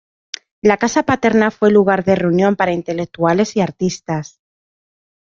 [0.63, 4.41] La casa paterna fue lugar de reunión para intelectuales y artistas.